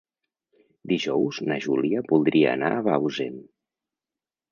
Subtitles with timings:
[0.91, 3.37] Dijous na Júlia voldria anar a Bausen.